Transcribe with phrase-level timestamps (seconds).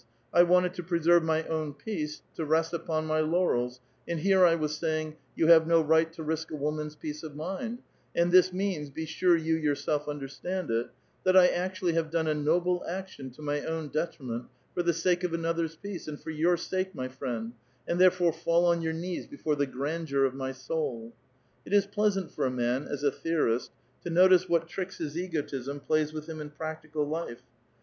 [0.33, 4.55] I wanted to preserve my own peace, to rest ui)()n my laurels, and here I
[4.55, 7.83] was saying, 'You have no right to risk a woman's peace of mind';
[8.15, 10.87] and this means— be sure you yourself understand it—
[11.23, 15.23] that I actually have done a noble action to my own detriment, fo the sake
[15.23, 17.53] of another's peace, aud for your sake, my friend,
[17.87, 21.85] and therefore fall on your knees before the grandeur of my soul I It is
[21.85, 23.69] pleasant for a man, as a theorist,
[24.03, 27.43] to notice wha tricks his egotism plays with him in practical life.